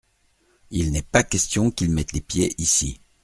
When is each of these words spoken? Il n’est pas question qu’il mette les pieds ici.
Il 0.71 0.91
n’est 0.91 1.03
pas 1.03 1.21
question 1.21 1.69
qu’il 1.69 1.91
mette 1.91 2.13
les 2.13 2.21
pieds 2.21 2.59
ici. 2.59 2.99